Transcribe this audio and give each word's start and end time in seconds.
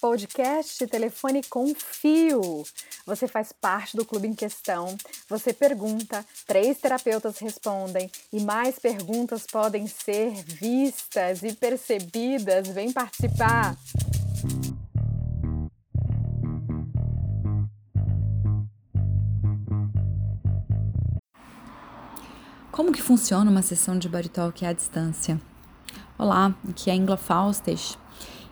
podcast 0.00 0.86
Telefone 0.86 1.42
com 1.42 1.74
Fio. 1.74 2.64
Você 3.04 3.28
faz 3.28 3.52
parte 3.52 3.96
do 3.96 4.04
clube 4.04 4.26
em 4.26 4.34
questão, 4.34 4.96
você 5.28 5.52
pergunta, 5.52 6.24
três 6.46 6.78
terapeutas 6.78 7.38
respondem 7.38 8.10
e 8.32 8.40
mais 8.40 8.78
perguntas 8.78 9.46
podem 9.46 9.86
ser 9.86 10.32
vistas 10.44 11.42
e 11.42 11.52
percebidas. 11.52 12.68
Vem 12.68 12.92
participar! 12.92 13.76
Como 22.72 22.92
que 22.92 23.02
funciona 23.02 23.50
uma 23.50 23.60
sessão 23.60 23.98
de 23.98 24.08
Baritalk 24.08 24.64
à 24.64 24.72
distância? 24.72 25.38
Olá, 26.16 26.54
aqui 26.68 26.88
é 26.88 26.94
a 26.94 26.96
Ingla 26.96 27.18
Faustes 27.18 27.98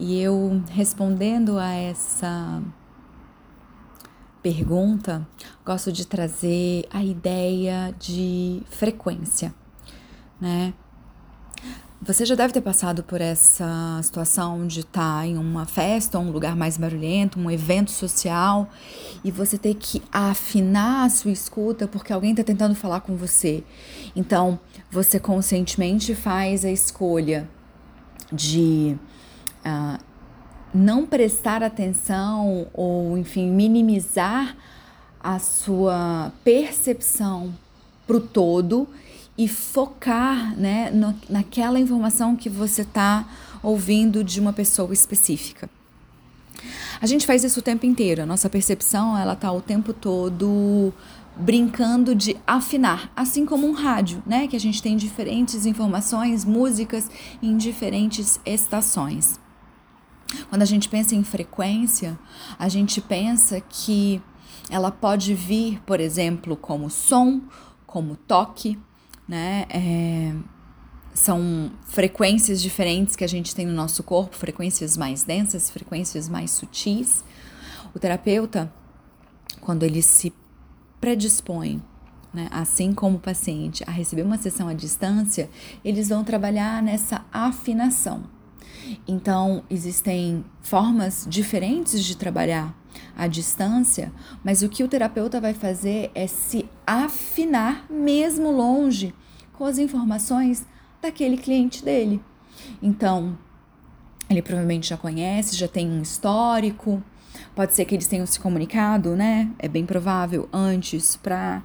e 0.00 0.18
eu 0.18 0.62
respondendo 0.70 1.58
a 1.58 1.72
essa 1.72 2.62
pergunta, 4.42 5.28
gosto 5.64 5.92
de 5.92 6.06
trazer 6.06 6.86
a 6.90 7.04
ideia 7.04 7.94
de 7.98 8.62
frequência, 8.70 9.54
né? 10.40 10.72
Você 12.02 12.24
já 12.24 12.34
deve 12.34 12.54
ter 12.54 12.62
passado 12.62 13.02
por 13.02 13.20
essa 13.20 14.00
situação 14.02 14.66
de 14.66 14.80
estar 14.80 15.26
em 15.26 15.36
uma 15.36 15.66
festa, 15.66 16.18
um 16.18 16.30
lugar 16.30 16.56
mais 16.56 16.78
barulhento, 16.78 17.38
um 17.38 17.50
evento 17.50 17.90
social, 17.90 18.70
e 19.22 19.30
você 19.30 19.58
ter 19.58 19.74
que 19.74 20.02
afinar 20.10 21.04
a 21.04 21.10
sua 21.10 21.30
escuta 21.30 21.86
porque 21.86 22.10
alguém 22.10 22.30
está 22.30 22.42
tentando 22.42 22.74
falar 22.74 23.00
com 23.00 23.16
você. 23.16 23.62
Então, 24.16 24.58
você 24.90 25.20
conscientemente 25.20 26.14
faz 26.14 26.64
a 26.64 26.70
escolha 26.70 27.46
de 28.32 28.98
uh, 29.64 29.98
não 30.72 31.06
prestar 31.06 31.62
atenção 31.62 32.68
ou, 32.72 33.18
enfim, 33.18 33.50
minimizar 33.50 34.56
a 35.22 35.38
sua 35.38 36.32
percepção 36.42 37.52
para 38.06 38.16
o 38.16 38.20
todo 38.20 38.88
e 39.36 39.48
focar 39.48 40.58
né, 40.58 40.90
no, 40.90 41.14
naquela 41.28 41.78
informação 41.78 42.36
que 42.36 42.48
você 42.48 42.82
está 42.82 43.26
ouvindo 43.62 44.24
de 44.24 44.40
uma 44.40 44.52
pessoa 44.52 44.92
específica. 44.92 45.68
A 47.00 47.06
gente 47.06 47.26
faz 47.26 47.42
isso 47.44 47.60
o 47.60 47.62
tempo 47.62 47.86
inteiro. 47.86 48.22
A 48.22 48.26
nossa 48.26 48.50
percepção 48.50 49.16
ela 49.16 49.32
está 49.32 49.50
o 49.50 49.60
tempo 49.60 49.92
todo 49.92 50.92
brincando 51.36 52.14
de 52.14 52.36
afinar, 52.46 53.10
assim 53.16 53.46
como 53.46 53.66
um 53.66 53.72
rádio, 53.72 54.22
né? 54.26 54.46
Que 54.46 54.56
a 54.56 54.60
gente 54.60 54.82
tem 54.82 54.96
diferentes 54.96 55.64
informações, 55.64 56.44
músicas 56.44 57.10
em 57.42 57.56
diferentes 57.56 58.38
estações. 58.44 59.40
Quando 60.50 60.62
a 60.62 60.66
gente 60.66 60.88
pensa 60.88 61.14
em 61.14 61.22
frequência, 61.22 62.18
a 62.58 62.68
gente 62.68 63.00
pensa 63.00 63.60
que 63.60 64.20
ela 64.68 64.90
pode 64.90 65.32
vir, 65.32 65.80
por 65.86 66.00
exemplo, 66.00 66.56
como 66.56 66.90
som, 66.90 67.40
como 67.86 68.16
toque, 68.16 68.76
né? 69.28 69.64
É, 69.70 70.34
são 71.14 71.70
frequências 71.84 72.60
diferentes 72.60 73.14
que 73.14 73.22
a 73.22 73.28
gente 73.28 73.54
tem 73.54 73.64
no 73.64 73.72
nosso 73.72 74.02
corpo, 74.02 74.34
frequências 74.34 74.96
mais 74.96 75.22
densas, 75.22 75.70
frequências 75.70 76.28
mais 76.28 76.50
sutis. 76.50 77.22
O 77.94 78.00
terapeuta, 78.00 78.72
quando 79.60 79.84
ele 79.84 80.02
se 80.02 80.32
predispõe, 81.00 81.80
né, 82.34 82.48
assim 82.50 82.92
como 82.92 83.18
o 83.18 83.20
paciente, 83.20 83.84
a 83.86 83.92
receber 83.92 84.22
uma 84.22 84.36
sessão 84.36 84.66
à 84.66 84.74
distância, 84.74 85.48
eles 85.84 86.08
vão 86.08 86.24
trabalhar 86.24 86.82
nessa 86.82 87.24
afinação. 87.32 88.39
Então, 89.06 89.62
existem 89.70 90.44
formas 90.60 91.26
diferentes 91.28 92.04
de 92.04 92.16
trabalhar 92.16 92.74
à 93.16 93.26
distância, 93.26 94.12
mas 94.44 94.62
o 94.62 94.68
que 94.68 94.82
o 94.82 94.88
terapeuta 94.88 95.40
vai 95.40 95.54
fazer 95.54 96.10
é 96.14 96.26
se 96.26 96.68
afinar 96.86 97.86
mesmo 97.90 98.50
longe 98.50 99.14
com 99.52 99.64
as 99.64 99.78
informações 99.78 100.66
daquele 101.02 101.36
cliente 101.36 101.84
dele. 101.84 102.22
Então, 102.82 103.38
ele 104.28 104.42
provavelmente 104.42 104.88
já 104.88 104.96
conhece, 104.96 105.56
já 105.56 105.68
tem 105.68 105.90
um 105.90 106.02
histórico. 106.02 107.02
Pode 107.54 107.74
ser 107.74 107.84
que 107.84 107.94
eles 107.94 108.06
tenham 108.06 108.26
se 108.26 108.38
comunicado, 108.38 109.16
né? 109.16 109.50
É 109.58 109.68
bem 109.68 109.84
provável 109.84 110.48
antes 110.52 111.16
para 111.16 111.62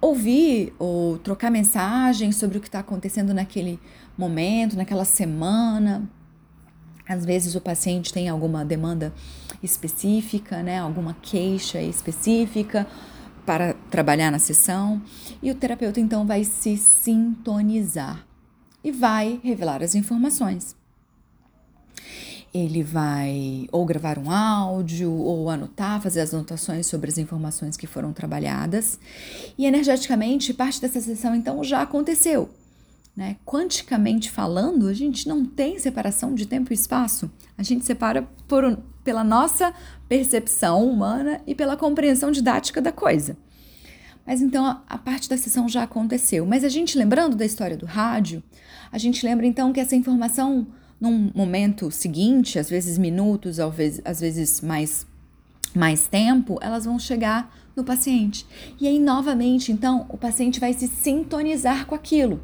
ouvir 0.00 0.74
ou 0.78 1.18
trocar 1.18 1.50
mensagens 1.50 2.36
sobre 2.36 2.58
o 2.58 2.60
que 2.60 2.68
está 2.68 2.80
acontecendo 2.80 3.32
naquele 3.32 3.80
momento, 4.16 4.76
naquela 4.76 5.04
semana. 5.04 6.08
Às 7.08 7.24
vezes 7.24 7.54
o 7.54 7.60
paciente 7.60 8.12
tem 8.12 8.28
alguma 8.28 8.64
demanda 8.64 9.12
específica, 9.62 10.62
né, 10.62 10.78
alguma 10.78 11.14
queixa 11.22 11.80
específica 11.80 12.86
para 13.44 13.74
trabalhar 13.90 14.30
na 14.30 14.40
sessão, 14.40 15.00
e 15.40 15.50
o 15.50 15.54
terapeuta 15.54 16.00
então 16.00 16.26
vai 16.26 16.42
se 16.42 16.76
sintonizar 16.76 18.26
e 18.82 18.90
vai 18.90 19.40
revelar 19.42 19.82
as 19.82 19.94
informações. 19.94 20.74
Ele 22.52 22.82
vai 22.82 23.68
ou 23.70 23.84
gravar 23.84 24.18
um 24.18 24.30
áudio 24.30 25.12
ou 25.12 25.50
anotar, 25.50 26.00
fazer 26.00 26.20
as 26.20 26.32
anotações 26.32 26.86
sobre 26.86 27.10
as 27.10 27.18
informações 27.18 27.76
que 27.76 27.86
foram 27.86 28.12
trabalhadas. 28.12 28.98
E 29.58 29.66
energeticamente, 29.66 30.54
parte 30.54 30.80
dessa 30.80 31.00
sessão 31.00 31.34
então 31.34 31.62
já 31.62 31.82
aconteceu. 31.82 32.48
Né? 33.16 33.36
Quanticamente 33.46 34.30
falando, 34.30 34.88
a 34.88 34.92
gente 34.92 35.26
não 35.26 35.44
tem 35.44 35.78
separação 35.78 36.34
de 36.34 36.44
tempo 36.44 36.70
e 36.72 36.74
espaço. 36.74 37.30
A 37.56 37.62
gente 37.62 37.84
separa 37.84 38.28
por, 38.46 38.78
pela 39.02 39.24
nossa 39.24 39.72
percepção 40.06 40.86
humana 40.86 41.40
e 41.46 41.54
pela 41.54 41.78
compreensão 41.78 42.30
didática 42.30 42.82
da 42.82 42.92
coisa. 42.92 43.36
Mas 44.26 44.42
então 44.42 44.66
a, 44.66 44.82
a 44.86 44.98
parte 44.98 45.30
da 45.30 45.36
sessão 45.38 45.66
já 45.66 45.84
aconteceu. 45.84 46.44
Mas 46.44 46.62
a 46.62 46.68
gente 46.68 46.98
lembrando 46.98 47.34
da 47.34 47.44
história 47.44 47.76
do 47.76 47.86
rádio, 47.86 48.42
a 48.92 48.98
gente 48.98 49.24
lembra 49.24 49.46
então 49.46 49.72
que 49.72 49.80
essa 49.80 49.96
informação, 49.96 50.66
num 51.00 51.30
momento 51.34 51.90
seguinte, 51.90 52.58
às 52.58 52.68
vezes 52.68 52.98
minutos, 52.98 53.58
às 53.58 54.20
vezes 54.20 54.60
mais, 54.60 55.06
mais 55.74 56.06
tempo, 56.06 56.58
elas 56.60 56.84
vão 56.84 56.98
chegar 56.98 57.50
no 57.74 57.82
paciente. 57.82 58.46
E 58.78 58.86
aí, 58.86 58.98
novamente, 58.98 59.70
então, 59.70 60.06
o 60.08 60.18
paciente 60.18 60.58
vai 60.58 60.72
se 60.72 60.86
sintonizar 60.86 61.86
com 61.86 61.94
aquilo. 61.94 62.40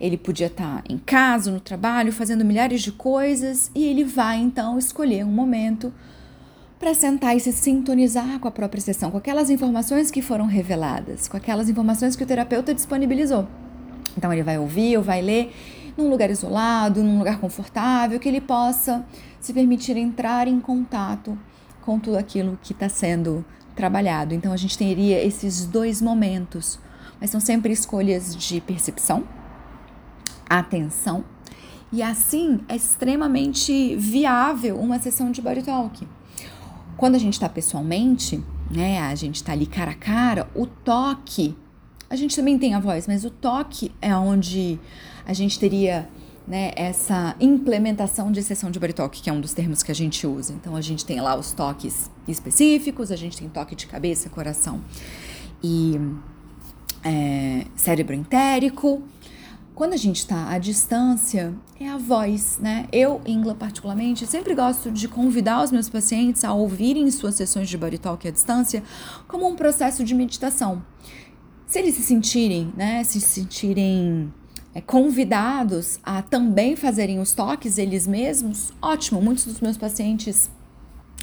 Ele 0.00 0.16
podia 0.16 0.46
estar 0.46 0.82
em 0.88 0.98
casa, 0.98 1.50
no 1.50 1.60
trabalho, 1.60 2.12
fazendo 2.12 2.44
milhares 2.44 2.82
de 2.82 2.92
coisas 2.92 3.70
e 3.74 3.84
ele 3.86 4.04
vai 4.04 4.38
então 4.38 4.78
escolher 4.78 5.24
um 5.24 5.30
momento 5.30 5.92
para 6.78 6.94
sentar 6.94 7.36
e 7.36 7.40
se 7.40 7.52
sintonizar 7.52 8.38
com 8.38 8.48
a 8.48 8.50
própria 8.50 8.80
sessão, 8.80 9.10
com 9.10 9.18
aquelas 9.18 9.50
informações 9.50 10.10
que 10.10 10.22
foram 10.22 10.46
reveladas, 10.46 11.28
com 11.28 11.36
aquelas 11.36 11.68
informações 11.68 12.16
que 12.16 12.22
o 12.22 12.26
terapeuta 12.26 12.72
disponibilizou. 12.72 13.46
Então 14.16 14.32
ele 14.32 14.42
vai 14.42 14.58
ouvir 14.58 14.96
ou 14.96 15.02
vai 15.02 15.20
ler 15.20 15.54
num 15.96 16.08
lugar 16.08 16.30
isolado, 16.30 17.02
num 17.02 17.18
lugar 17.18 17.38
confortável, 17.38 18.18
que 18.18 18.28
ele 18.28 18.40
possa 18.40 19.04
se 19.40 19.52
permitir 19.52 19.96
entrar 19.96 20.48
em 20.48 20.58
contato 20.58 21.38
com 21.82 21.98
tudo 21.98 22.16
aquilo 22.16 22.58
que 22.62 22.72
está 22.72 22.88
sendo 22.88 23.44
trabalhado. 23.76 24.34
Então 24.34 24.52
a 24.52 24.56
gente 24.56 24.78
teria 24.78 25.22
esses 25.22 25.66
dois 25.66 26.00
momentos, 26.00 26.78
mas 27.20 27.28
são 27.28 27.40
sempre 27.40 27.72
escolhas 27.72 28.34
de 28.34 28.60
percepção 28.60 29.24
atenção. 30.58 31.24
E 31.92 32.02
assim 32.02 32.60
é 32.68 32.76
extremamente 32.76 33.96
viável 33.96 34.78
uma 34.78 34.98
sessão 34.98 35.30
de 35.30 35.40
body 35.40 35.62
talk. 35.62 36.06
Quando 36.96 37.14
a 37.14 37.18
gente 37.18 37.34
está 37.34 37.48
pessoalmente, 37.48 38.42
né, 38.70 39.00
a 39.00 39.14
gente 39.14 39.36
está 39.36 39.52
ali 39.52 39.66
cara 39.66 39.92
a 39.92 39.94
cara, 39.94 40.48
o 40.54 40.66
toque, 40.66 41.56
a 42.08 42.16
gente 42.16 42.36
também 42.36 42.58
tem 42.58 42.74
a 42.74 42.80
voz, 42.80 43.06
mas 43.06 43.24
o 43.24 43.30
toque 43.30 43.90
é 44.00 44.14
onde 44.14 44.78
a 45.26 45.32
gente 45.32 45.58
teria 45.58 46.08
né, 46.46 46.72
essa 46.74 47.36
implementação 47.40 48.32
de 48.32 48.42
sessão 48.42 48.70
de 48.70 48.78
body 48.78 48.92
talk, 48.92 49.22
que 49.22 49.30
é 49.30 49.32
um 49.32 49.40
dos 49.40 49.54
termos 49.54 49.82
que 49.82 49.90
a 49.92 49.94
gente 49.94 50.26
usa. 50.26 50.52
Então 50.52 50.74
a 50.74 50.80
gente 50.80 51.04
tem 51.04 51.20
lá 51.20 51.36
os 51.36 51.52
toques 51.52 52.10
específicos, 52.26 53.10
a 53.10 53.16
gente 53.16 53.36
tem 53.36 53.48
toque 53.48 53.74
de 53.74 53.86
cabeça, 53.86 54.28
coração 54.28 54.80
e 55.62 55.98
é, 57.04 57.64
cérebro 57.76 58.14
entérico. 58.14 59.02
Quando 59.80 59.94
a 59.94 59.96
gente 59.96 60.18
está 60.18 60.50
à 60.50 60.58
distância, 60.58 61.54
é 61.80 61.88
a 61.88 61.96
voz, 61.96 62.58
né? 62.60 62.86
Eu, 62.92 63.22
Ingla, 63.24 63.54
particularmente, 63.54 64.26
sempre 64.26 64.54
gosto 64.54 64.90
de 64.90 65.08
convidar 65.08 65.64
os 65.64 65.72
meus 65.72 65.88
pacientes 65.88 66.44
a 66.44 66.52
ouvirem 66.52 67.10
suas 67.10 67.34
sessões 67.34 67.66
de 67.66 67.78
body 67.78 67.96
talk 67.96 68.28
à 68.28 68.30
distância 68.30 68.82
como 69.26 69.48
um 69.48 69.56
processo 69.56 70.04
de 70.04 70.14
meditação. 70.14 70.84
Se 71.66 71.78
eles 71.78 71.94
se 71.94 72.02
sentirem, 72.02 72.70
né, 72.76 73.02
se 73.04 73.22
sentirem 73.22 74.30
é, 74.74 74.82
convidados 74.82 75.98
a 76.02 76.20
também 76.20 76.76
fazerem 76.76 77.18
os 77.18 77.32
toques 77.32 77.78
eles 77.78 78.06
mesmos, 78.06 78.74
ótimo. 78.82 79.22
Muitos 79.22 79.46
dos 79.46 79.62
meus 79.62 79.78
pacientes 79.78 80.50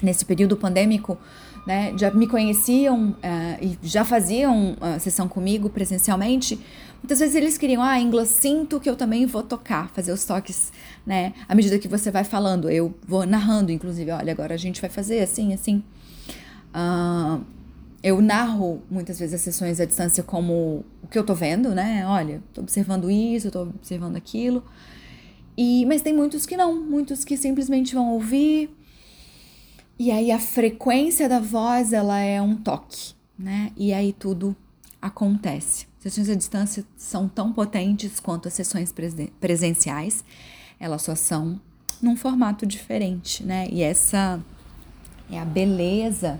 nesse 0.01 0.25
período 0.25 0.55
pandêmico, 0.55 1.17
né, 1.65 1.93
já 1.97 2.09
me 2.11 2.27
conheciam 2.27 3.09
uh, 3.09 3.17
e 3.61 3.77
já 3.83 4.05
faziam 4.05 4.71
uh, 4.73 4.99
sessão 4.99 5.27
comigo 5.27 5.69
presencialmente, 5.69 6.57
muitas 7.03 7.19
vezes 7.19 7.35
eles 7.35 7.57
queriam, 7.57 7.83
ah, 7.83 7.99
inglês, 7.99 8.29
sinto 8.29 8.79
que 8.79 8.89
eu 8.89 8.95
também 8.95 9.25
vou 9.25 9.43
tocar, 9.43 9.89
fazer 9.89 10.13
os 10.13 10.23
toques, 10.23 10.71
né, 11.05 11.33
à 11.47 11.53
medida 11.53 11.77
que 11.77 11.87
você 11.87 12.09
vai 12.09 12.23
falando, 12.23 12.69
eu 12.69 12.93
vou 13.05 13.25
narrando, 13.25 13.69
inclusive, 13.69 14.09
olha, 14.11 14.31
agora 14.31 14.53
a 14.53 14.57
gente 14.57 14.79
vai 14.79 14.89
fazer 14.89 15.19
assim, 15.19 15.53
assim. 15.53 15.83
Uh, 16.73 17.43
eu 18.01 18.21
narro 18.21 18.81
muitas 18.89 19.19
vezes 19.19 19.35
as 19.35 19.41
sessões 19.41 19.81
à 19.81 19.85
distância 19.85 20.23
como 20.23 20.85
o 21.03 21.07
que 21.07 21.19
eu 21.19 21.23
tô 21.25 21.33
vendo, 21.33 21.75
né, 21.75 22.05
olha, 22.07 22.41
tô 22.53 22.61
observando 22.61 23.11
isso, 23.11 23.51
tô 23.51 23.63
observando 23.63 24.15
aquilo, 24.15 24.63
e, 25.57 25.85
mas 25.85 26.01
tem 26.01 26.13
muitos 26.13 26.45
que 26.45 26.55
não, 26.55 26.81
muitos 26.81 27.25
que 27.25 27.35
simplesmente 27.35 27.93
vão 27.93 28.13
ouvir, 28.13 28.69
e 29.99 30.11
aí 30.11 30.31
a 30.31 30.39
frequência 30.39 31.27
da 31.27 31.39
voz, 31.39 31.91
ela 31.91 32.19
é 32.19 32.41
um 32.41 32.55
toque, 32.55 33.13
né? 33.37 33.71
E 33.75 33.93
aí 33.93 34.13
tudo 34.13 34.55
acontece. 35.01 35.87
Sessões 35.99 36.29
à 36.29 36.35
distância 36.35 36.85
são 36.95 37.27
tão 37.27 37.51
potentes 37.51 38.19
quanto 38.19 38.47
as 38.47 38.53
sessões 38.53 38.93
presenciais, 39.39 40.23
elas 40.79 41.01
só 41.01 41.15
são 41.15 41.59
num 42.01 42.15
formato 42.15 42.65
diferente, 42.65 43.43
né? 43.43 43.67
E 43.71 43.81
essa 43.81 44.39
é 45.31 45.39
a 45.39 45.45
beleza 45.45 46.39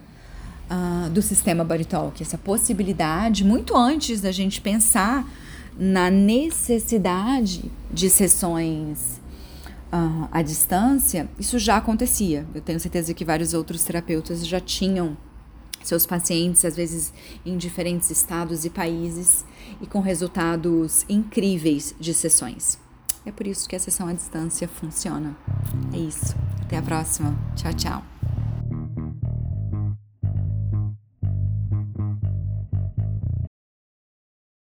uh, 0.70 1.10
do 1.10 1.22
sistema 1.22 1.64
Body 1.64 1.86
Talk, 1.86 2.22
essa 2.22 2.38
possibilidade, 2.38 3.44
muito 3.44 3.76
antes 3.76 4.22
da 4.22 4.32
gente 4.32 4.62
pensar 4.62 5.28
na 5.78 6.10
necessidade 6.10 7.72
de 7.92 8.10
sessões 8.10 9.20
uh, 9.92 10.28
à 10.32 10.42
distância, 10.42 11.30
isso 11.40 11.58
já 11.60 11.78
acontecia. 11.78 12.46
Eu 12.54 12.62
tenho 12.62 12.80
certeza 12.80 13.14
que 13.14 13.26
vários 13.26 13.54
outros 13.54 13.84
terapeutas 13.84 14.46
já 14.46 14.60
tinham 14.60 15.18
seus 15.84 16.06
pacientes, 16.06 16.66
às 16.66 16.76
vezes 16.76 17.14
em 17.46 17.58
diferentes 17.58 18.10
estados 18.10 18.66
e 18.66 18.70
países, 18.70 19.46
e 19.82 19.88
com 19.88 20.00
resultados 20.00 21.06
incríveis 21.08 21.96
de 22.00 22.14
sessões. 22.14 22.78
É 23.26 23.32
por 23.32 23.46
isso 23.46 23.68
que 23.68 23.76
a 23.76 23.80
sessão 23.80 24.08
à 24.08 24.14
distância 24.14 24.68
funciona. 24.68 25.36
É 25.94 25.98
isso. 25.98 26.36
Até 26.62 26.78
a 26.78 26.82
próxima. 26.82 27.38
Tchau, 27.56 27.74
tchau. 27.74 28.37